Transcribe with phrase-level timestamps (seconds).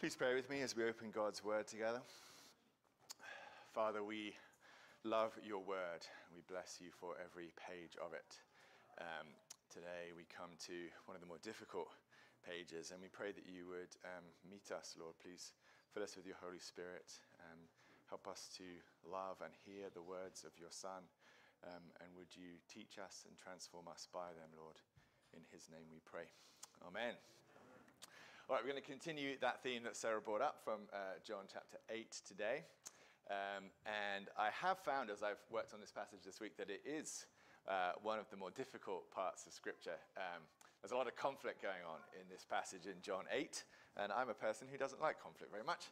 [0.00, 2.02] Please pray with me as we open God's word together.
[3.72, 4.34] Father, we
[5.04, 6.02] love your word.
[6.34, 8.42] We bless you for every page of it.
[8.98, 9.30] Um,
[9.70, 11.88] today we come to one of the more difficult
[12.42, 15.14] pages, and we pray that you would um, meet us, Lord.
[15.22, 15.54] Please
[15.94, 17.14] fill us with your Holy Spirit.
[17.46, 17.62] Um,
[18.10, 18.66] help us to
[19.06, 21.06] love and hear the words of your Son.
[21.64, 24.76] Um, and would you teach us and transform us by them, Lord?
[25.32, 26.28] In his name we pray.
[26.82, 27.14] Amen.
[28.46, 31.48] All right, we're going to continue that theme that Sarah brought up from uh, John
[31.50, 32.60] chapter 8 today.
[33.30, 36.82] Um, and I have found, as I've worked on this passage this week, that it
[36.84, 37.24] is
[37.66, 39.96] uh, one of the more difficult parts of Scripture.
[40.18, 40.44] Um,
[40.82, 43.64] there's a lot of conflict going on in this passage in John 8,
[43.96, 45.88] and I'm a person who doesn't like conflict very much.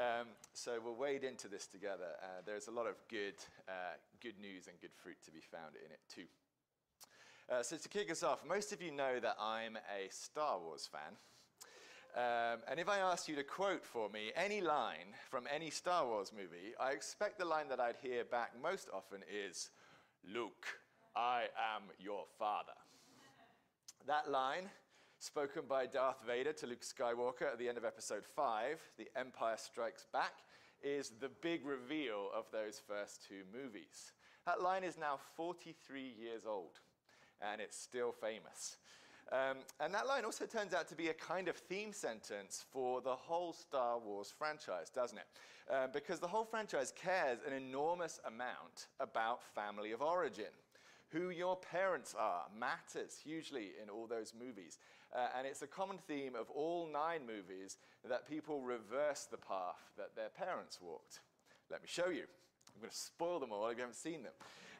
[0.00, 2.16] Um, so we'll wade into this together.
[2.24, 3.36] Uh, there's a lot of good,
[3.68, 6.24] uh, good news and good fruit to be found in it, too.
[7.52, 10.88] Uh, so, to kick us off, most of you know that I'm a Star Wars
[10.90, 11.20] fan.
[12.16, 16.06] Um, and if I asked you to quote for me any line from any Star
[16.06, 19.70] Wars movie, I expect the line that I'd hear back most often is,
[20.28, 20.66] Luke,
[21.14, 22.72] I am your father.
[24.08, 24.70] That line,
[25.20, 29.56] spoken by Darth Vader to Luke Skywalker at the end of episode 5, The Empire
[29.56, 30.32] Strikes Back,
[30.82, 34.12] is the big reveal of those first two movies.
[34.46, 36.80] That line is now 43 years old,
[37.40, 38.78] and it's still famous.
[39.32, 43.00] Um, and that line also turns out to be a kind of theme sentence for
[43.00, 45.26] the whole Star Wars franchise, doesn't it?
[45.72, 50.52] Uh, because the whole franchise cares an enormous amount about family of origin.
[51.10, 54.78] Who your parents are matters hugely in all those movies.
[55.14, 57.78] Uh, and it's a common theme of all nine movies
[58.08, 61.20] that people reverse the path that their parents walked.
[61.70, 62.24] Let me show you.
[62.74, 64.32] I'm going to spoil them all if you haven't seen them.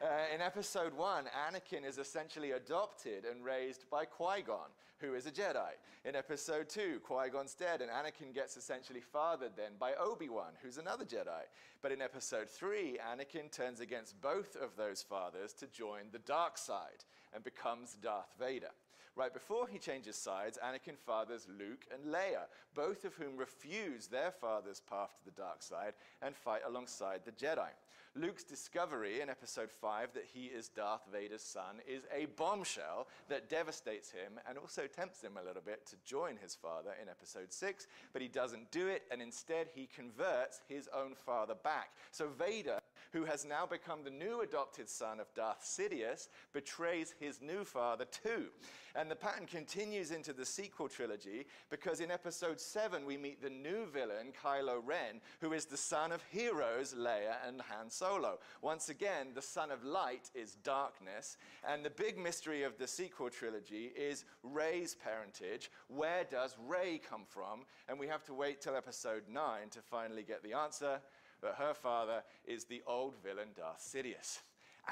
[0.03, 5.27] Uh, in episode one, Anakin is essentially adopted and raised by Qui Gon, who is
[5.27, 5.73] a Jedi.
[6.07, 10.53] In episode two, Qui Gon's dead, and Anakin gets essentially fathered then by Obi Wan,
[10.63, 11.43] who's another Jedi.
[11.83, 16.57] But in episode three, Anakin turns against both of those fathers to join the dark
[16.57, 17.05] side
[17.35, 18.71] and becomes Darth Vader.
[19.17, 22.45] Right before he changes sides, Anakin fathers Luke and Leia,
[22.75, 27.33] both of whom refuse their father's path to the dark side and fight alongside the
[27.33, 27.69] Jedi.
[28.17, 33.49] Luke's discovery in episode 5 that he is Darth Vader's son is a bombshell that
[33.49, 37.53] devastates him and also tempts him a little bit to join his father in episode
[37.53, 41.91] 6, but he doesn't do it and instead he converts his own father back.
[42.11, 42.81] So Vader,
[43.13, 48.05] who has now become the new adopted son of Darth Sidious, betrays his new father
[48.05, 48.47] too.
[48.95, 53.51] And the pattern continues into the sequel trilogy because in episode 7 we meet the
[53.51, 58.39] new villain, Kylo Ren, who is the son of heroes Leia and Han Solo.
[58.63, 61.37] Once again, the son of light is darkness,
[61.69, 65.71] and the big mystery of the sequel trilogy is Rey's parentage.
[65.89, 67.61] Where does Rey come from?
[67.89, 71.01] And we have to wait till episode 9 to finally get the answer.
[71.41, 74.41] But her father is the old villain Darth Sidious.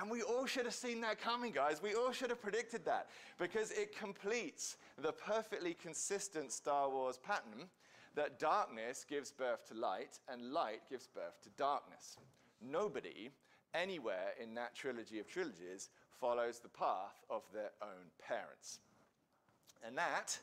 [0.01, 1.83] And we all should have seen that coming, guys.
[1.83, 7.69] We all should have predicted that because it completes the perfectly consistent Star Wars pattern
[8.15, 12.17] that darkness gives birth to light and light gives birth to darkness.
[12.61, 13.31] Nobody
[13.75, 15.89] anywhere in that trilogy of trilogies
[16.21, 18.81] follows the path of their own parents.
[19.87, 20.39] And that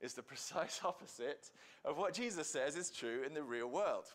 [0.00, 1.50] is the precise opposite
[1.84, 4.06] of what Jesus says is true in the real world.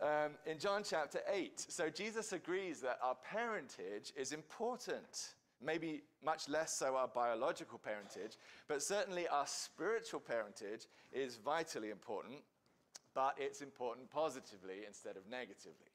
[0.00, 5.34] Um, in John chapter 8, so Jesus agrees that our parentage is important.
[5.60, 8.38] Maybe much less so our biological parentage,
[8.68, 12.38] but certainly our spiritual parentage is vitally important,
[13.14, 15.90] but it's important positively instead of negatively.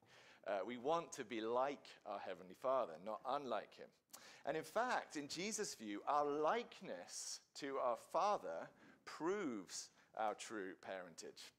[0.45, 3.87] Uh, we want to be like our Heavenly Father, not unlike Him.
[4.45, 8.69] And in fact, in Jesus' view, our likeness to our Father
[9.05, 11.53] proves our true parentage.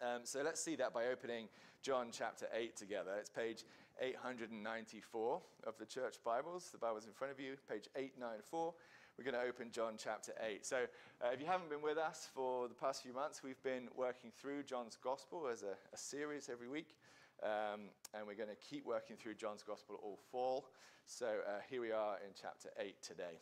[0.00, 1.48] Um, so let's see that by opening
[1.82, 3.10] John chapter 8 together.
[3.18, 3.64] It's page
[4.00, 6.68] 894 of the church Bibles.
[6.70, 8.74] The Bible's in front of you, page 894.
[9.16, 10.64] We're going to open John chapter 8.
[10.64, 10.84] So,
[11.20, 14.30] uh, if you haven't been with us for the past few months, we've been working
[14.40, 16.94] through John's Gospel as a, a series every week.
[17.42, 20.68] Um, and we're going to keep working through John's Gospel all fall.
[21.06, 23.40] So uh, here we are in chapter 8 today.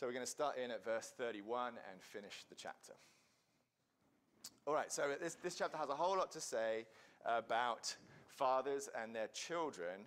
[0.00, 2.94] So we're going to start in at verse 31 and finish the chapter.
[4.66, 6.86] All right, so this, this chapter has a whole lot to say
[7.26, 7.94] about
[8.28, 10.06] fathers and their children.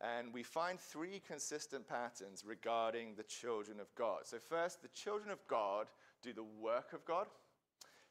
[0.00, 4.20] And we find three consistent patterns regarding the children of God.
[4.24, 5.88] So, first, the children of God
[6.22, 7.26] do the work of God.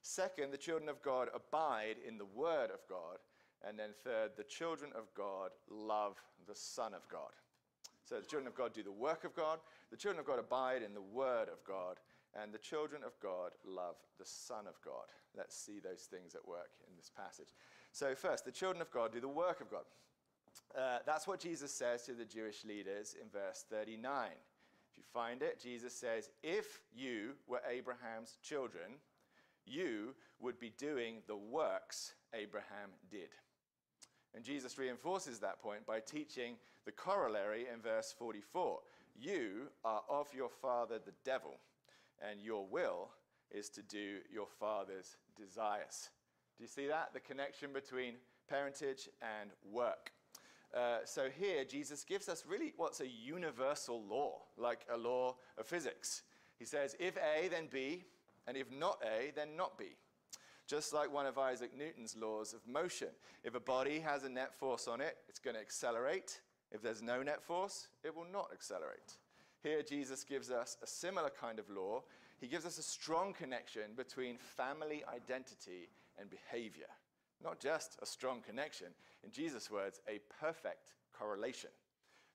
[0.03, 3.17] Second, the children of God abide in the Word of God.
[3.67, 7.31] And then third, the children of God love the Son of God.
[8.05, 9.59] So the children of God do the work of God,
[9.89, 11.97] the children of God abide in the Word of God,
[12.41, 15.05] and the children of God love the Son of God.
[15.35, 17.53] Let's see those things at work in this passage.
[17.91, 19.83] So, first, the children of God do the work of God.
[20.77, 24.29] Uh, that's what Jesus says to the Jewish leaders in verse 39.
[24.91, 28.99] If you find it, Jesus says, If you were Abraham's children,
[29.65, 33.29] you would be doing the works Abraham did.
[34.35, 36.55] And Jesus reinforces that point by teaching
[36.85, 38.79] the corollary in verse 44
[39.15, 41.55] You are of your father the devil,
[42.21, 43.09] and your will
[43.51, 46.09] is to do your father's desires.
[46.57, 47.13] Do you see that?
[47.13, 48.15] The connection between
[48.49, 50.11] parentage and work.
[50.75, 55.65] Uh, so here, Jesus gives us really what's a universal law, like a law of
[55.65, 56.23] physics.
[56.59, 58.03] He says, if A, then B,
[58.47, 59.95] and if not A, then not B.
[60.67, 63.09] Just like one of Isaac Newton's laws of motion.
[63.43, 66.41] If a body has a net force on it, it's going to accelerate.
[66.71, 69.13] If there's no net force, it will not accelerate.
[69.63, 72.03] Here, Jesus gives us a similar kind of law.
[72.39, 75.89] He gives us a strong connection between family identity
[76.19, 76.87] and behavior.
[77.43, 78.87] Not just a strong connection,
[79.23, 81.69] in Jesus' words, a perfect correlation.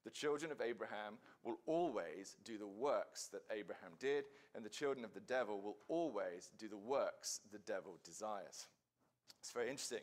[0.04, 5.04] The children of Abraham will always do the works that Abraham did, and the children
[5.04, 8.66] of the devil will always do the works the devil desires.
[9.40, 10.02] It's very interesting.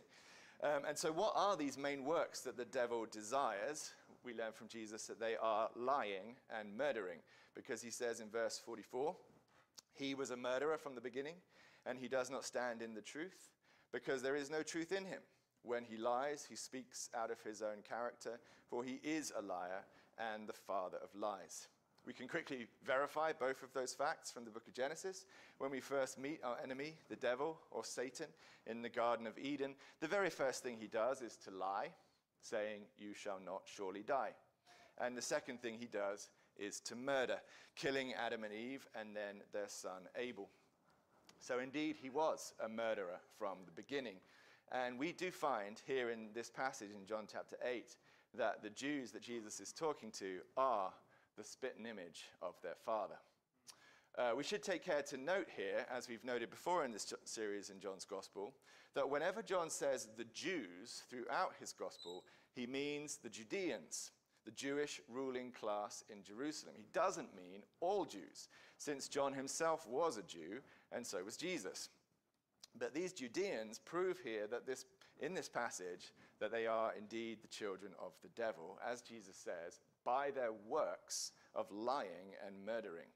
[0.64, 3.92] Um, and so, what are these main works that the devil desires?
[4.24, 7.20] We learn from Jesus that they are lying and murdering,
[7.56, 9.16] because he says in verse 44
[9.94, 11.36] He was a murderer from the beginning,
[11.86, 13.52] and he does not stand in the truth,
[13.92, 15.22] because there is no truth in him.
[15.64, 18.40] When he lies, he speaks out of his own character,
[18.70, 19.84] for he is a liar
[20.18, 21.68] and the father of lies.
[22.06, 25.26] We can quickly verify both of those facts from the book of Genesis.
[25.58, 28.28] When we first meet our enemy, the devil or Satan,
[28.66, 31.90] in the Garden of Eden, the very first thing he does is to lie,
[32.42, 34.32] saying, You shall not surely die.
[35.00, 37.38] And the second thing he does is to murder,
[37.76, 40.50] killing Adam and Eve and then their son Abel.
[41.40, 44.18] So, indeed, he was a murderer from the beginning.
[44.72, 47.96] And we do find here in this passage in John chapter 8
[48.38, 50.94] that the Jews that Jesus is talking to are
[51.38, 53.16] the spitting image of their father.
[54.20, 57.70] Uh, we should take care to note here, as we've noted before in this series
[57.70, 58.54] in John's Gospel,
[58.94, 64.12] that whenever John says the Jews throughout his Gospel, he means the Judeans,
[64.44, 66.76] the Jewish ruling class in Jerusalem.
[66.76, 70.60] He doesn't mean all Jews, since John himself was a Jew,
[70.92, 71.88] and so was Jesus.
[72.78, 74.84] But these Judeans prove here that this,
[75.22, 76.12] in this passage
[76.42, 81.32] that they are indeed the children of the devil, as Jesus says, by their works
[81.56, 83.08] of lying and murdering.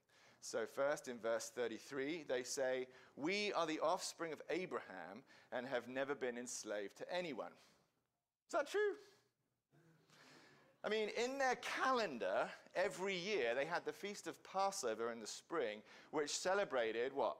[0.45, 5.23] So, first in verse 33, they say, We are the offspring of Abraham
[5.53, 7.53] and have never been enslaved to anyone.
[8.47, 8.95] Is that true?
[10.83, 15.27] I mean, in their calendar, every year they had the feast of Passover in the
[15.27, 15.79] spring,
[16.11, 17.37] which celebrated what?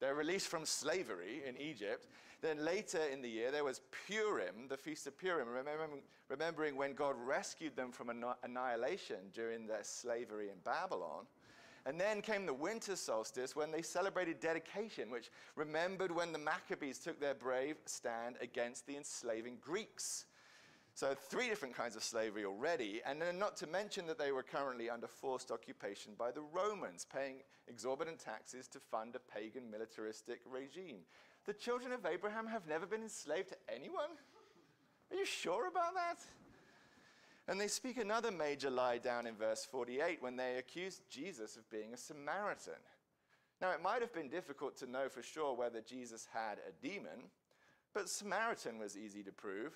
[0.00, 2.08] Their release from slavery in Egypt.
[2.42, 5.46] Then later in the year, there was Purim, the Feast of Purim,
[6.28, 8.10] remembering, when God rescued them from
[8.42, 11.26] annihilation during their slavery in Babylon.
[11.86, 16.98] And then came the winter solstice when they celebrated dedication, which remembered when the Maccabees
[16.98, 20.26] took their brave stand against the enslaving Greeks.
[20.94, 24.42] So, three different kinds of slavery already, and then not to mention that they were
[24.42, 27.36] currently under forced occupation by the Romans, paying
[27.68, 30.98] exorbitant taxes to fund a pagan militaristic regime.
[31.46, 34.10] The children of Abraham have never been enslaved to anyone?
[35.10, 36.18] Are you sure about that?
[37.50, 41.68] And they speak another major lie down in verse 48 when they accuse Jesus of
[41.68, 42.78] being a Samaritan.
[43.60, 47.24] Now, it might have been difficult to know for sure whether Jesus had a demon,
[47.92, 49.72] but Samaritan was easy to prove.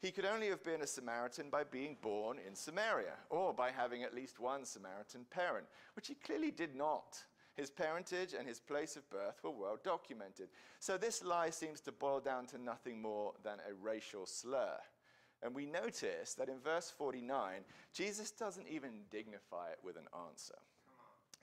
[0.00, 4.04] He could only have been a Samaritan by being born in Samaria, or by having
[4.04, 7.18] at least one Samaritan parent, which he clearly did not.
[7.56, 10.50] His parentage and his place of birth were well documented.
[10.78, 14.78] So this lie seems to boil down to nothing more than a racial slur.
[15.42, 17.60] And we notice that in verse 49,
[17.92, 20.58] Jesus doesn't even dignify it with an answer.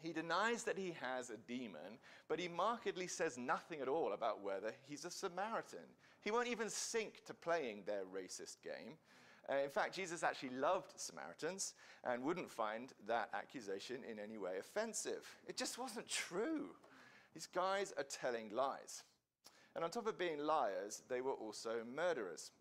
[0.02, 4.44] He denies that he has a demon, but he markedly says nothing at all about
[4.44, 5.88] whether he's a Samaritan.
[6.22, 8.98] He won't even sink to playing their racist game.
[9.50, 11.74] Uh, in fact, Jesus actually loved Samaritans
[12.04, 15.28] and wouldn't find that accusation in any way offensive.
[15.48, 16.70] It just wasn't true.
[17.34, 19.04] These guys are telling lies.
[19.76, 22.52] And on top of being liars, they were also murderers.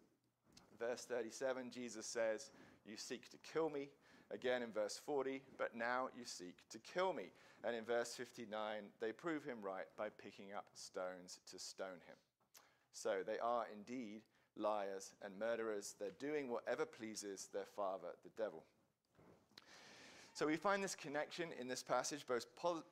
[0.79, 2.51] Verse 37, Jesus says,
[2.87, 3.89] You seek to kill me.
[4.31, 7.25] Again in verse 40, but now you seek to kill me.
[7.63, 12.17] And in verse 59, they prove him right by picking up stones to stone him.
[12.93, 14.23] So they are indeed
[14.57, 15.95] liars and murderers.
[15.99, 18.65] They're doing whatever pleases their father, the devil.
[20.33, 22.47] So we find this connection in this passage, both,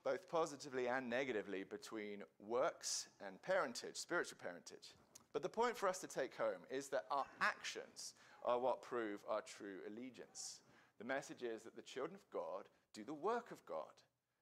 [0.04, 4.94] both positively and negatively, between works and parentage, spiritual parentage.
[5.32, 9.20] But the point for us to take home is that our actions are what prove
[9.28, 10.60] our true allegiance.
[10.98, 13.92] The message is that the children of God do the work of God,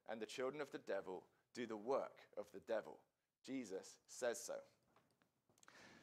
[0.09, 1.23] and the children of the devil
[1.55, 2.99] do the work of the devil.
[3.47, 4.55] Jesus says so.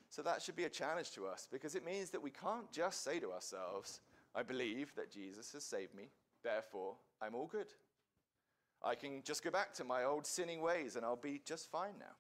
[0.09, 3.03] So that should be a challenge to us because it means that we can't just
[3.03, 3.99] say to ourselves,
[4.33, 6.09] I believe that Jesus has saved me,
[6.43, 7.67] therefore I'm all good.
[8.83, 11.95] I can just go back to my old sinning ways and I'll be just fine
[11.99, 12.15] now.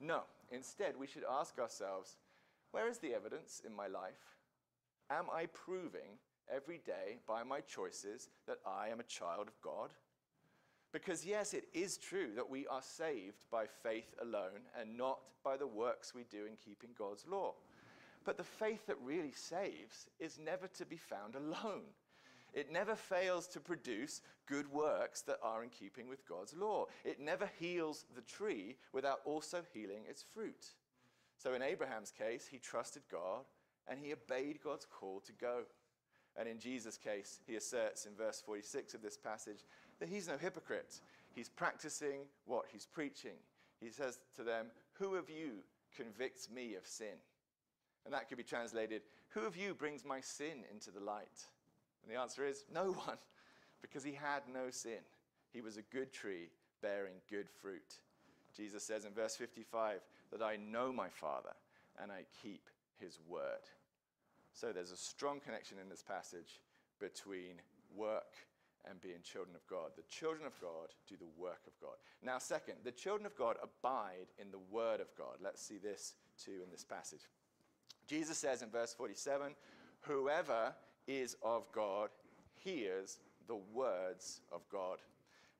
[0.00, 2.16] No, instead, we should ask ourselves,
[2.70, 4.36] where is the evidence in my life?
[5.10, 6.18] Am I proving
[6.52, 9.92] every day by my choices that I am a child of God?
[10.92, 15.56] Because, yes, it is true that we are saved by faith alone and not by
[15.56, 17.54] the works we do in keeping God's law.
[18.24, 21.82] But the faith that really saves is never to be found alone.
[22.54, 26.86] It never fails to produce good works that are in keeping with God's law.
[27.04, 30.66] It never heals the tree without also healing its fruit.
[31.36, 33.44] So in Abraham's case, he trusted God
[33.88, 35.62] and he obeyed God's call to go.
[36.36, 39.64] And in Jesus' case, he asserts in verse 46 of this passage
[39.98, 41.00] that he's no hypocrite.
[41.34, 43.36] He's practicing what he's preaching.
[43.80, 45.64] He says to them, Who of you
[45.96, 47.18] convicts me of sin?
[48.04, 51.46] And that could be translated, Who of you brings my sin into the light?
[52.04, 53.18] And the answer is, No one,
[53.82, 55.00] because he had no sin.
[55.52, 56.50] He was a good tree
[56.82, 57.98] bearing good fruit.
[58.56, 60.00] Jesus says in verse 55
[60.32, 61.52] that I know my Father
[62.00, 62.68] and I keep
[63.00, 63.70] his word.
[64.52, 66.60] So there's a strong connection in this passage
[67.00, 67.60] between
[67.96, 68.34] work
[68.88, 69.90] and being children of God.
[69.96, 71.96] The children of God do the work of God.
[72.22, 75.36] Now, second, the children of God abide in the word of God.
[75.42, 77.22] Let's see this too in this passage.
[78.06, 79.54] Jesus says in verse 47
[80.02, 80.74] Whoever
[81.06, 82.10] is of God
[82.62, 84.98] hears the words of God.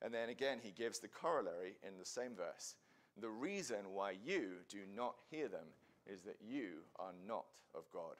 [0.03, 2.77] And then again, he gives the corollary in the same verse.
[3.21, 5.67] The reason why you do not hear them
[6.07, 8.17] is that you are not of God.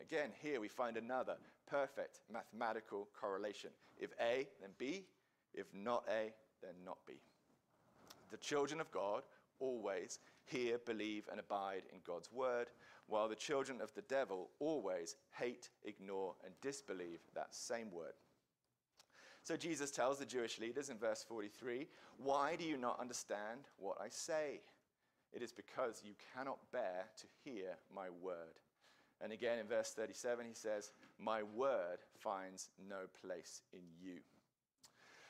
[0.00, 1.36] Again, here we find another
[1.68, 3.70] perfect mathematical correlation.
[3.98, 5.04] If A, then B.
[5.54, 6.32] If not A,
[6.62, 7.14] then not B.
[8.30, 9.22] The children of God
[9.60, 12.68] always hear, believe, and abide in God's word,
[13.08, 18.12] while the children of the devil always hate, ignore, and disbelieve that same word.
[19.42, 21.88] So Jesus tells the Jewish leaders in verse 43
[22.18, 24.60] Why do you not understand what I say?
[25.32, 28.60] It is because you cannot bear to hear my word.
[29.20, 34.18] And again in verse 37, he says, My word finds no place in you.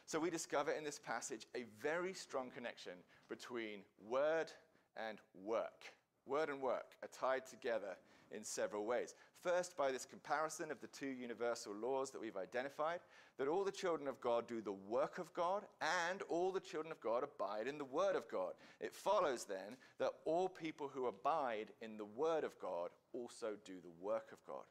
[0.04, 2.94] So we discover in this passage a very strong connection
[3.28, 4.50] between word
[4.96, 5.92] and work.
[6.28, 7.96] Word and work are tied together
[8.30, 9.14] in several ways.
[9.42, 13.00] First, by this comparison of the two universal laws that we've identified,
[13.38, 15.64] that all the children of God do the work of God
[16.10, 18.52] and all the children of God abide in the Word of God.
[18.80, 23.74] It follows then that all people who abide in the Word of God also do
[23.80, 24.64] the work of God.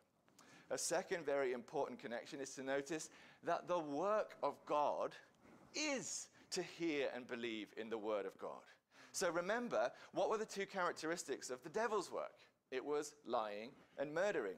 [0.69, 3.09] A second very important connection is to notice
[3.43, 5.13] that the work of God
[5.73, 8.61] is to hear and believe in the Word of God.
[9.11, 12.35] So remember, what were the two characteristics of the devil's work?
[12.71, 14.57] It was lying and murdering.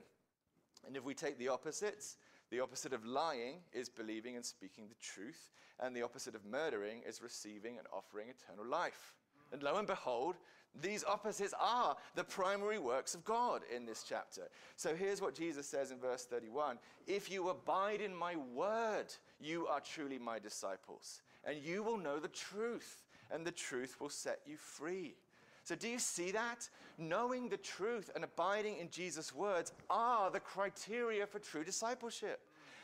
[0.85, 2.17] And if we take the opposites,
[2.49, 7.01] the opposite of lying is believing and speaking the truth, and the opposite of murdering
[7.07, 9.13] is receiving and offering eternal life.
[9.51, 10.35] And lo and behold,
[10.81, 14.43] these opposites are the primary works of God in this chapter.
[14.75, 16.77] So here's what Jesus says in verse 31
[17.07, 19.07] If you abide in my word,
[19.39, 24.09] you are truly my disciples, and you will know the truth, and the truth will
[24.09, 25.15] set you free.
[25.63, 26.67] So, do you see that?
[26.97, 32.41] Knowing the truth and abiding in Jesus' words are the criteria for true discipleship.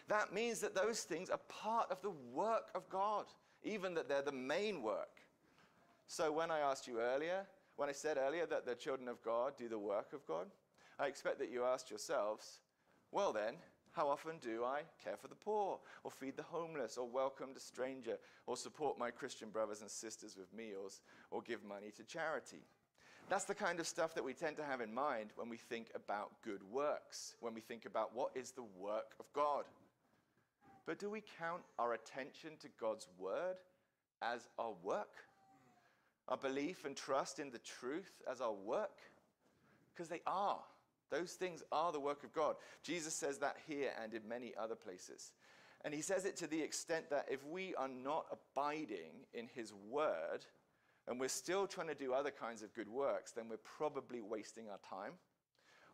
[0.08, 3.26] That means that those things are part of the work of God,
[3.64, 5.10] even that they're the main work.
[6.08, 9.54] So, when I asked you earlier, when I said earlier that the children of God
[9.58, 10.48] do the work of God,
[11.00, 12.60] I expect that you asked yourselves,
[13.12, 13.56] well, then,
[13.96, 17.60] how often do I care for the poor, or feed the homeless, or welcome the
[17.60, 22.64] stranger, or support my Christian brothers and sisters with meals, or give money to charity?
[23.30, 25.88] That's the kind of stuff that we tend to have in mind when we think
[25.96, 29.64] about good works, when we think about what is the work of God.
[30.86, 33.56] But do we count our attention to God's word
[34.22, 35.16] as our work?
[36.28, 39.00] Our belief and trust in the truth as our work?
[39.94, 40.60] Because they are.
[41.12, 42.56] Those things are the work of God.
[42.84, 45.34] Jesus says that here and in many other places.
[45.84, 49.72] And he says it to the extent that if we are not abiding in his
[49.90, 50.46] word
[51.08, 54.66] and we're still trying to do other kinds of good works, then we're probably wasting
[54.70, 55.14] our time.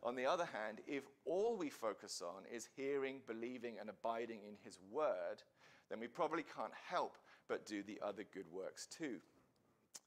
[0.04, 4.56] On the other hand, if all we focus on is hearing, believing, and abiding in
[4.64, 5.44] his word,
[5.90, 9.18] then we probably can't help but do the other good works too.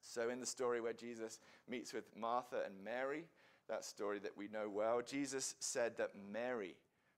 [0.01, 3.25] So, in the story where Jesus meets with Martha and Mary,
[3.69, 6.75] that story that we know well, Jesus said that Mary,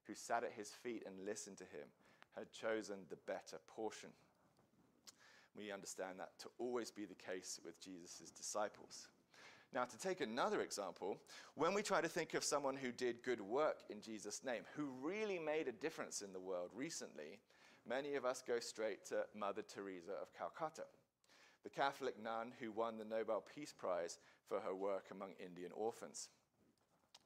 [0.06, 1.88] who sat at his feet and listened to him,
[2.36, 4.10] had chosen the better portion.
[5.56, 9.08] We understand that to always be the case with Jesus' disciples.
[9.72, 11.18] Now, to take another example,
[11.54, 14.90] when we try to think of someone who did good work in Jesus' name, who
[15.02, 17.40] really made a difference in the world recently,
[17.88, 20.84] many of us go straight to Mother Teresa of Calcutta,
[21.66, 26.28] the Catholic nun who won the Nobel Peace Prize for her work among Indian orphans.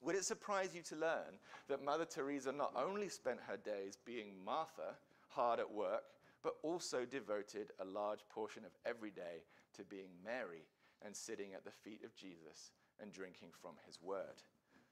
[0.00, 1.36] Would it surprise you to learn
[1.68, 4.96] that Mother Teresa not only spent her days being Martha,
[5.28, 6.04] hard at work,
[6.42, 9.44] but also devoted a large portion of every day
[9.76, 10.64] to being Mary
[11.04, 14.40] and sitting at the feet of Jesus and drinking from his word.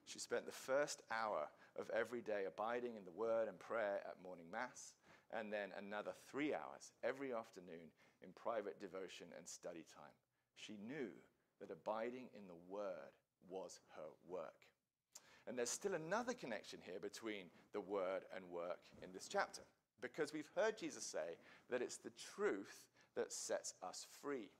[0.04, 4.22] She spent the first hour of every day abiding in the word and prayer at
[4.22, 4.92] morning mass,
[5.32, 7.88] and then another three hours every afternoon
[8.22, 10.14] in private devotion and study time.
[10.56, 11.10] She knew
[11.60, 13.12] that abiding in the word
[13.48, 14.66] was her work.
[15.46, 19.62] And there's still another connection here between the word and work in this chapter,
[20.02, 21.36] because we've heard Jesus say
[21.70, 22.84] that it's the truth
[23.16, 24.50] that sets us free.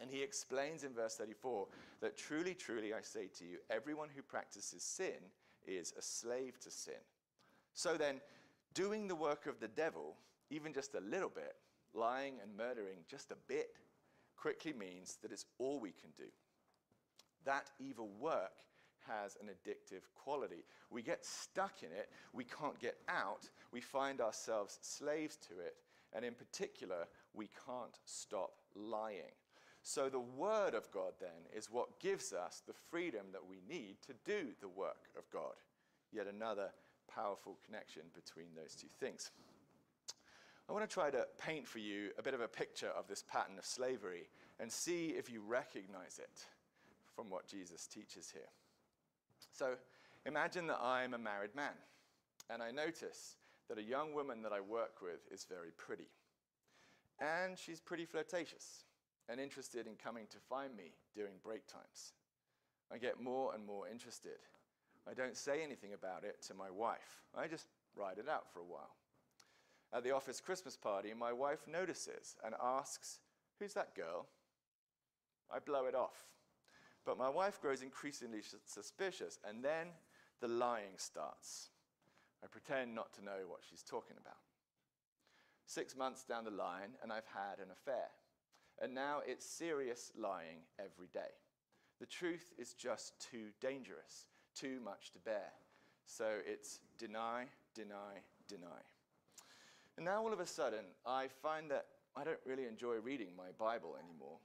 [0.00, 1.66] And he explains in verse 34
[2.00, 5.30] that truly, truly, I say to you, everyone who practices sin
[5.66, 6.94] is a slave to sin.
[7.72, 8.20] So then,
[8.74, 10.16] doing the work of the devil,
[10.50, 11.56] even just a little bit,
[11.94, 13.76] lying and murdering just a bit,
[14.36, 16.30] quickly means that it's all we can do.
[17.44, 18.52] That evil work
[19.06, 20.64] has an addictive quality.
[20.90, 25.76] We get stuck in it, we can't get out, we find ourselves slaves to it,
[26.12, 29.34] and in particular, we can't stop lying.
[29.82, 33.96] So, the Word of God then is what gives us the freedom that we need
[34.06, 35.54] to do the work of God.
[36.10, 36.70] Yet another
[37.12, 39.30] powerful connection between those two things.
[40.68, 43.22] I want to try to paint for you a bit of a picture of this
[43.22, 44.28] pattern of slavery
[44.58, 46.44] and see if you recognize it
[47.14, 48.48] from what Jesus teaches here.
[49.52, 49.74] So,
[50.26, 51.74] imagine that I'm a married man
[52.50, 53.36] and I notice
[53.68, 56.08] that a young woman that I work with is very pretty.
[57.20, 58.84] And she's pretty flirtatious
[59.28, 62.12] and interested in coming to find me during break times.
[62.92, 64.38] I get more and more interested.
[65.08, 67.22] I don't say anything about it to my wife.
[67.36, 68.94] I just ride it out for a while.
[69.94, 73.20] At the office Christmas party, my wife notices and asks,
[73.60, 74.26] Who's that girl?
[75.54, 76.26] I blow it off.
[77.06, 79.88] But my wife grows increasingly suspicious, and then
[80.40, 81.68] the lying starts.
[82.42, 84.38] I pretend not to know what she's talking about.
[85.66, 88.08] Six months down the line, and I've had an affair.
[88.82, 91.30] And now it's serious lying every day.
[92.00, 94.26] The truth is just too dangerous,
[94.56, 95.52] too much to bear.
[96.06, 98.82] So it's deny, deny, deny.
[99.96, 103.50] And now all of a sudden, I find that I don't really enjoy reading my
[103.58, 104.38] Bible anymore.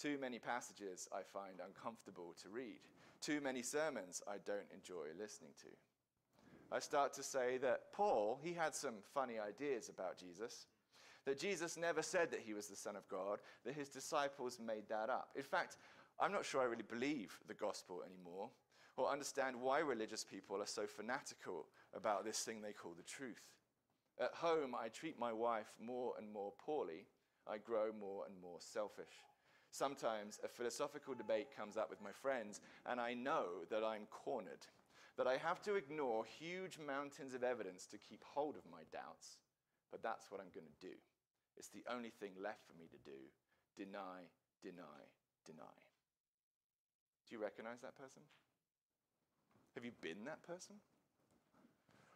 [0.00, 2.80] Too many passages I find uncomfortable to read.
[3.20, 5.68] Too many sermons I don't enjoy listening to.
[6.74, 10.66] I start to say that Paul, he had some funny ideas about Jesus
[11.24, 14.88] that Jesus never said that he was the Son of God, that his disciples made
[14.88, 15.28] that up.
[15.36, 15.76] In fact,
[16.18, 18.50] I'm not sure I really believe the gospel anymore
[18.96, 23.40] or understand why religious people are so fanatical about this thing they call the truth.
[24.22, 27.06] At home, I treat my wife more and more poorly.
[27.44, 29.26] I grow more and more selfish.
[29.72, 34.64] Sometimes a philosophical debate comes up with my friends, and I know that I'm cornered,
[35.16, 39.38] that I have to ignore huge mountains of evidence to keep hold of my doubts.
[39.90, 40.94] But that's what I'm going to do.
[41.56, 43.18] It's the only thing left for me to do
[43.76, 44.30] deny,
[44.62, 45.02] deny,
[45.44, 45.82] deny.
[47.26, 48.22] Do you recognize that person?
[49.74, 50.76] Have you been that person?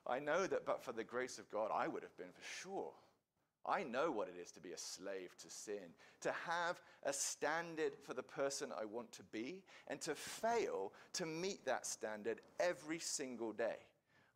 [0.09, 2.92] I know that, but for the grace of God, I would have been for sure.
[3.69, 7.95] I know what it is to be a slave to sin, to have a standard
[8.05, 13.01] for the person I want to be, and to fail to meet that standard every
[13.01, 13.79] single day.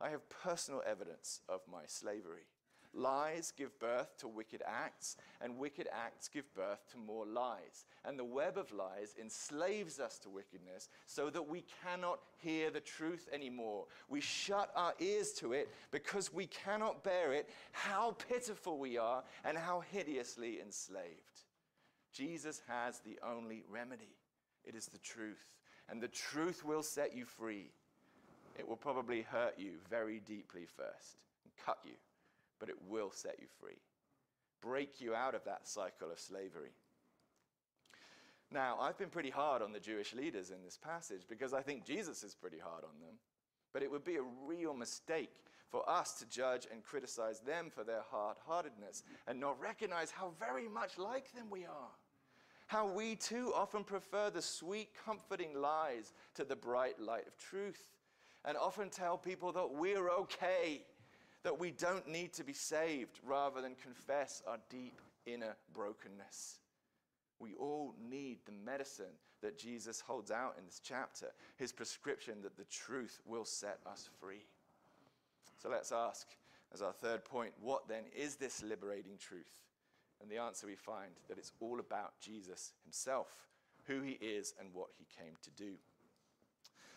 [0.00, 2.46] I have personal evidence of my slavery.
[2.92, 7.84] Lies give birth to wicked acts, and wicked acts give birth to more lies.
[8.04, 12.80] And the web of lies enslaves us to wickedness so that we cannot hear the
[12.80, 13.86] truth anymore.
[14.08, 19.22] We shut our ears to it because we cannot bear it, how pitiful we are,
[19.44, 21.44] and how hideously enslaved.
[22.12, 24.16] Jesus has the only remedy
[24.64, 25.56] it is the truth,
[25.88, 27.70] and the truth will set you free.
[28.58, 31.92] It will probably hurt you very deeply first and cut you
[32.60, 33.80] but it will set you free,
[34.60, 36.70] break you out of that cycle of slavery.
[38.52, 41.84] Now, I've been pretty hard on the Jewish leaders in this passage because I think
[41.84, 43.14] Jesus is pretty hard on them.
[43.72, 47.84] But it would be a real mistake for us to judge and criticize them for
[47.84, 51.90] their hard heartedness and not recognize how very much like them we are.
[52.66, 57.90] How we too often prefer the sweet, comforting lies to the bright light of truth,
[58.44, 60.82] and often tell people that we're okay,
[61.42, 66.58] that we don't need to be saved, rather than confess our deep inner brokenness.
[67.38, 72.56] We all need the medicine that Jesus holds out in this chapter, his prescription that
[72.56, 74.44] the truth will set us free.
[75.56, 76.26] So let's ask,
[76.74, 79.64] as our third point, what then is this liberating truth?
[80.20, 83.28] And the answer we find that it's all about Jesus himself,
[83.86, 85.72] who he is and what he came to do.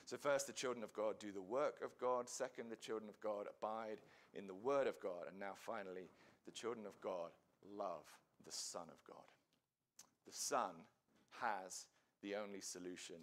[0.05, 2.27] So, first, the children of God do the work of God.
[2.27, 3.99] Second, the children of God abide
[4.33, 5.27] in the word of God.
[5.29, 6.09] And now, finally,
[6.45, 7.31] the children of God
[7.77, 8.05] love
[8.45, 9.23] the Son of God.
[10.25, 10.71] The Son
[11.41, 11.85] has
[12.21, 13.15] the only solution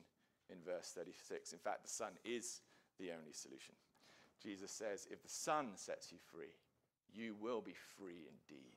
[0.50, 1.52] in verse 36.
[1.52, 2.60] In fact, the Son is
[2.98, 3.74] the only solution.
[4.42, 6.54] Jesus says, If the Son sets you free,
[7.12, 8.72] you will be free indeed.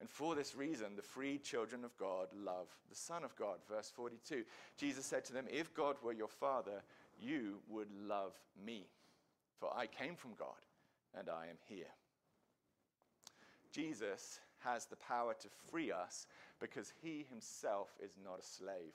[0.00, 3.58] And for this reason, the free children of God love the Son of God.
[3.68, 4.44] Verse 42
[4.78, 6.82] Jesus said to them, If God were your Father,
[7.18, 8.32] you would love
[8.64, 8.86] me,
[9.58, 10.56] for I came from God
[11.18, 11.92] and I am here.
[13.72, 16.26] Jesus has the power to free us
[16.60, 18.94] because he himself is not a slave,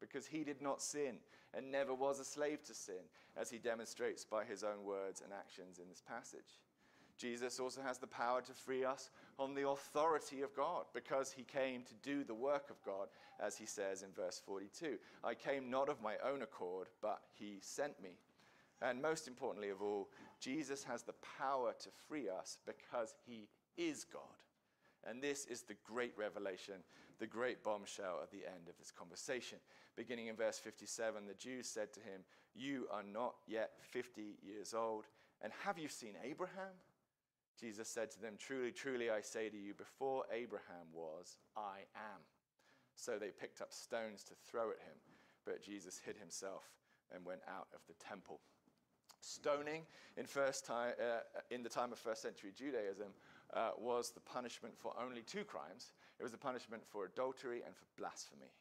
[0.00, 1.16] because he did not sin
[1.54, 3.04] and never was a slave to sin,
[3.36, 6.60] as he demonstrates by his own words and actions in this passage.
[7.18, 11.44] Jesus also has the power to free us on the authority of God because he
[11.44, 14.96] came to do the work of God, as he says in verse 42.
[15.22, 18.16] I came not of my own accord, but he sent me.
[18.80, 20.08] And most importantly of all,
[20.42, 24.22] Jesus has the power to free us because he is God.
[25.08, 26.74] And this is the great revelation,
[27.20, 29.58] the great bombshell at the end of this conversation.
[29.96, 32.22] Beginning in verse 57, the Jews said to him,
[32.54, 35.04] You are not yet 50 years old,
[35.42, 36.74] and have you seen Abraham?
[37.60, 42.20] Jesus said to them, Truly, truly, I say to you, before Abraham was, I am.
[42.96, 44.98] So they picked up stones to throw at him,
[45.44, 46.64] but Jesus hid himself
[47.14, 48.40] and went out of the temple.
[49.22, 49.82] Stoning
[50.18, 53.08] in, first time, uh, in the time of first century Judaism
[53.54, 57.74] uh, was the punishment for only two crimes it was the punishment for adultery and
[57.74, 58.52] for blasphemy.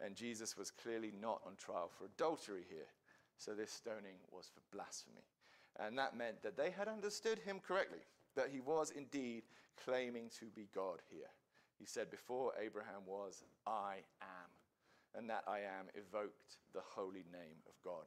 [0.00, 2.88] And Jesus was clearly not on trial for adultery here.
[3.36, 5.26] So this stoning was for blasphemy.
[5.78, 7.98] And that meant that they had understood him correctly,
[8.36, 9.42] that he was indeed
[9.84, 11.28] claiming to be God here.
[11.78, 14.50] He said, Before Abraham was, I am.
[15.14, 18.06] And that I am evoked the holy name of God.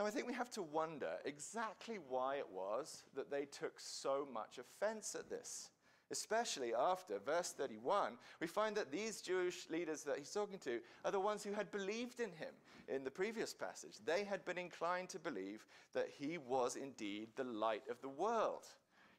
[0.00, 4.26] Now, I think we have to wonder exactly why it was that they took so
[4.32, 5.68] much offense at this.
[6.10, 11.10] Especially after verse 31, we find that these Jewish leaders that he's talking to are
[11.10, 12.54] the ones who had believed in him
[12.88, 13.96] in the previous passage.
[14.02, 18.64] They had been inclined to believe that he was indeed the light of the world.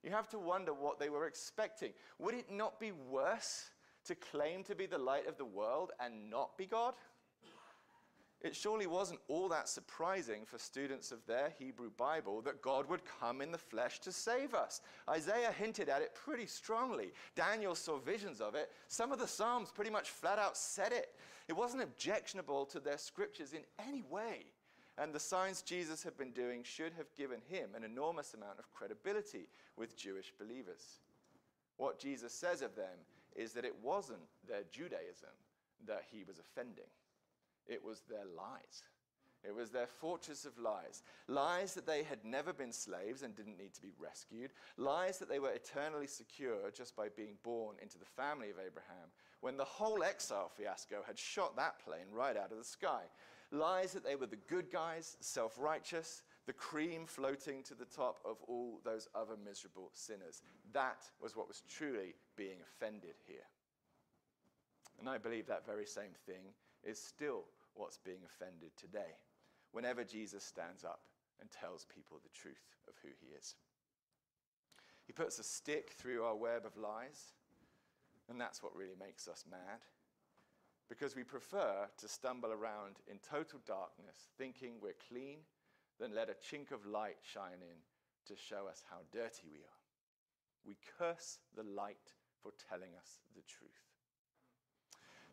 [0.04, 1.92] You have to wonder what they were expecting.
[2.18, 3.70] Would it not be worse
[4.06, 6.96] to claim to be the light of the world and not be God?
[8.44, 13.02] It surely wasn't all that surprising for students of their Hebrew Bible that God would
[13.06, 14.82] come in the flesh to save us.
[15.08, 17.12] Isaiah hinted at it pretty strongly.
[17.36, 18.72] Daniel saw visions of it.
[18.88, 21.16] Some of the Psalms pretty much flat out said it.
[21.48, 24.46] It wasn't objectionable to their scriptures in any way.
[24.98, 28.72] And the signs Jesus had been doing should have given him an enormous amount of
[28.72, 31.00] credibility with Jewish believers.
[31.78, 35.30] What Jesus says of them is that it wasn't their Judaism
[35.88, 36.90] that he was offending.
[37.68, 38.84] It was their lies.
[39.44, 41.02] It was their fortress of lies.
[41.28, 44.52] Lies that they had never been slaves and didn't need to be rescued.
[44.78, 49.10] Lies that they were eternally secure just by being born into the family of Abraham,
[49.40, 53.02] when the whole exile fiasco had shot that plane right out of the sky.
[53.52, 58.20] Lies that they were the good guys, self righteous, the cream floating to the top
[58.24, 60.42] of all those other miserable sinners.
[60.72, 63.48] That was what was truly being offended here.
[65.00, 69.18] And I believe that very same thing is still what's being offended today
[69.72, 71.02] whenever Jesus stands up
[71.40, 73.56] and tells people the truth of who he is.
[75.06, 77.34] He puts a stick through our web of lies,
[78.30, 79.82] and that's what really makes us mad.
[80.90, 85.40] Because we prefer to stumble around in total darkness, thinking we're clean,
[86.00, 87.78] than let a chink of light shine in
[88.28, 89.82] to show us how dirty we are.
[90.66, 93.70] We curse the light for telling us the truth.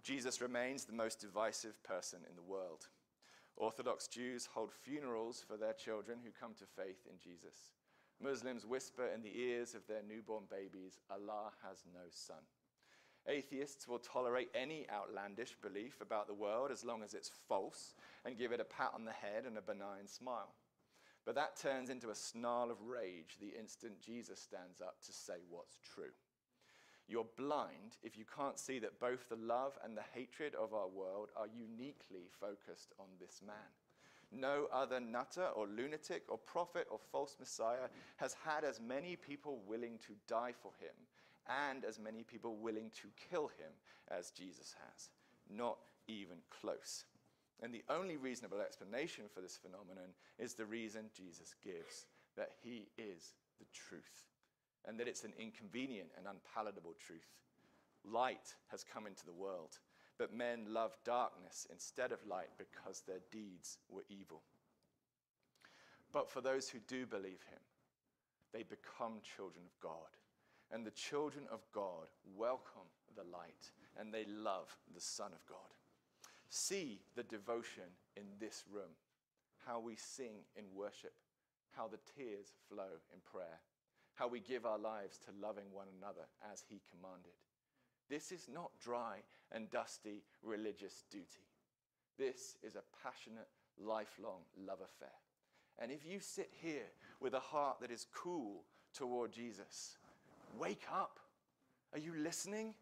[0.09, 2.87] Jesus remains the most divisive person in the world.
[3.59, 7.75] Orthodox Jews hold funerals for their children who come to faith in Jesus.
[8.19, 12.41] Muslims whisper in the ears of their newborn babies, Allah has no son.
[13.29, 17.93] Atheists will tolerate any outlandish belief about the world as long as it's false
[18.25, 20.55] and give it a pat on the head and a benign smile.
[21.27, 25.35] But that turns into a snarl of rage the instant Jesus stands up to say
[25.51, 26.15] what's true.
[27.09, 30.89] You're blind if you can't see that both the love and the hatred of our
[30.89, 33.57] world are uniquely focused on this man.
[34.31, 39.63] No other nutter or lunatic or prophet or false messiah has had as many people
[39.67, 40.95] willing to die for him
[41.71, 43.73] and as many people willing to kill him
[44.11, 45.09] as Jesus has.
[45.49, 47.05] Not even close.
[47.63, 52.89] And the only reasonable explanation for this phenomenon is the reason Jesus gives that he
[52.99, 54.29] is the truth,
[54.87, 57.29] and that it's an inconvenient and unpalatable truth.
[58.05, 59.79] Light has come into the world,
[60.19, 64.43] but men love darkness instead of light because their deeds were evil.
[66.13, 67.61] But for those who do believe him,
[68.53, 70.17] they become children of God.
[70.71, 75.59] And the children of God welcome the light and they love the Son of God.
[76.51, 77.85] See the devotion
[78.17, 78.97] in this room,
[79.67, 81.13] how we sing in worship,
[81.77, 83.61] how the tears flow in prayer,
[84.19, 87.33] how we give our lives to loving one another as He commanded.
[88.11, 89.19] This is not dry
[89.53, 91.47] and dusty religious duty.
[92.19, 95.15] This is a passionate, lifelong love affair.
[95.79, 96.87] And if you sit here
[97.21, 99.99] with a heart that is cool toward Jesus,
[100.59, 101.21] wake up.
[101.93, 102.75] Are you listening?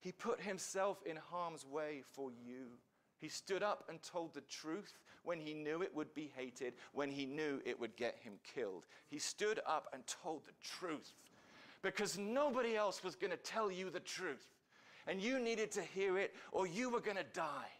[0.00, 2.78] He put himself in harm's way for you.
[3.18, 7.10] He stood up and told the truth when he knew it would be hated, when
[7.10, 8.84] he knew it would get him killed.
[9.08, 11.12] He stood up and told the truth
[11.82, 14.46] because nobody else was going to tell you the truth.
[15.06, 17.70] And you needed to hear it or you were going to die.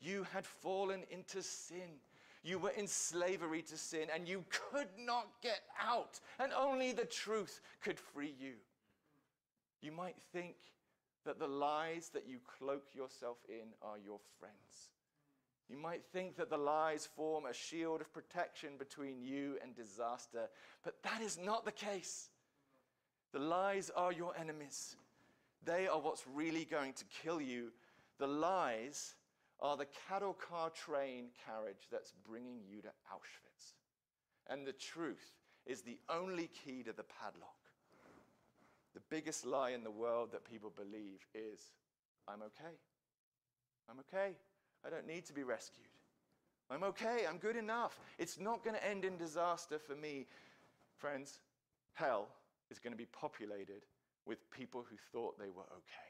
[0.00, 2.00] You had fallen into sin.
[2.42, 6.20] You were in slavery to sin and you could not get out.
[6.38, 8.54] And only the truth could free you.
[9.82, 10.54] You might think
[11.28, 14.88] that the lies that you cloak yourself in are your friends.
[15.68, 20.48] You might think that the lies form a shield of protection between you and disaster,
[20.82, 22.30] but that is not the case.
[23.34, 24.96] The lies are your enemies.
[25.66, 27.72] They are what's really going to kill you.
[28.18, 29.14] The lies
[29.60, 33.74] are the cattle car train carriage that's bringing you to Auschwitz.
[34.48, 35.34] And the truth
[35.66, 37.58] is the only key to the padlock.
[38.94, 41.60] The biggest lie in the world that people believe is
[42.26, 42.74] I'm okay.
[43.90, 44.34] I'm okay.
[44.84, 45.86] I don't need to be rescued.
[46.70, 47.24] I'm okay.
[47.28, 47.98] I'm good enough.
[48.18, 50.26] It's not going to end in disaster for me.
[50.96, 51.40] Friends,
[51.94, 52.28] hell
[52.70, 53.86] is going to be populated
[54.26, 56.08] with people who thought they were okay.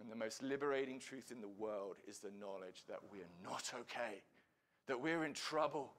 [0.00, 3.72] And the most liberating truth in the world is the knowledge that we are not
[3.74, 4.22] okay,
[4.86, 5.92] that we're in trouble,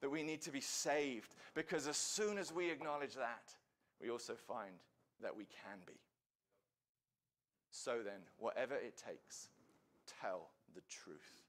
[0.00, 1.36] that we need to be saved.
[1.54, 3.54] Because as soon as we acknowledge that,
[4.04, 4.74] we also find
[5.22, 5.98] that we can be.
[7.70, 9.48] So then, whatever it takes,
[10.20, 11.42] tell the truth.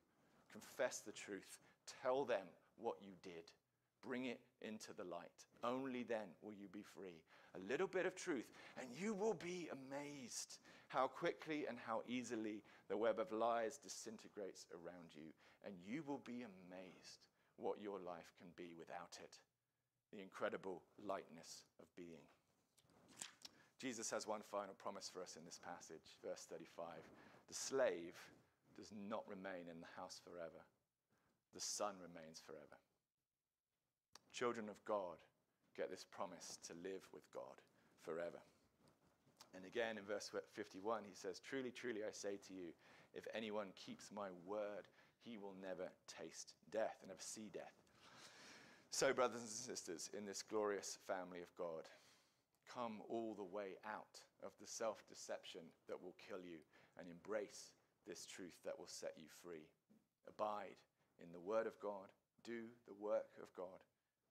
[0.52, 1.60] Confess the truth.
[2.02, 3.52] Tell them what you did.
[4.02, 5.44] Bring it into the light.
[5.64, 7.22] Only then will you be free.
[7.56, 12.64] A little bit of truth, and you will be amazed how quickly and how easily
[12.90, 15.34] the web of lies disintegrates around you.
[15.66, 17.26] And you will be amazed
[17.58, 19.36] what your life can be without it.
[20.14, 22.28] The incredible lightness of being.
[23.80, 26.86] Jesus has one final promise for us in this passage, verse 35.
[27.48, 28.16] The slave
[28.78, 30.64] does not remain in the house forever,
[31.54, 32.80] the son remains forever.
[34.34, 35.18] Children of God
[35.78, 37.64] get this promise to live with God
[38.04, 38.40] forever.
[39.56, 42.76] And again in verse 51, he says, Truly, truly, I say to you,
[43.14, 44.88] if anyone keeps my word,
[45.24, 47.74] he will never taste death and never see death.
[48.92, 51.84] So, brothers and sisters, in this glorious family of God,
[52.72, 56.60] come all the way out of the self deception that will kill you
[57.00, 57.72] and embrace
[58.08, 59.70] this truth that will set you free.
[60.28, 60.78] Abide
[61.22, 62.10] in the Word of God,
[62.44, 63.82] do the work of God,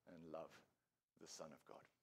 [0.09, 0.51] and love
[1.21, 1.94] the Son of God.